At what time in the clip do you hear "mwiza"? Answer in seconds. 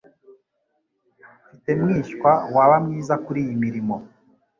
2.85-3.13